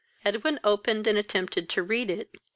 Edwin 0.25 0.59
opened 0.63 1.05
and 1.05 1.15
attempted 1.15 1.69
to 1.69 1.83
read 1.83 2.09
it. 2.09 2.31